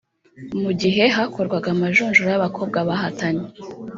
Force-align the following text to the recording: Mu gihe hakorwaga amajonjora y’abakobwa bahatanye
Mu 0.63 0.71
gihe 0.81 1.03
hakorwaga 1.15 1.67
amajonjora 1.75 2.29
y’abakobwa 2.31 2.77
bahatanye 2.89 3.45